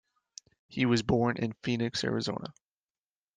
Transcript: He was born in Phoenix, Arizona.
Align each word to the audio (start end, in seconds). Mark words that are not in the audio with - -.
He 0.67 0.87
was 0.87 1.03
born 1.03 1.37
in 1.37 1.53
Phoenix, 1.61 2.03
Arizona. 2.03 2.55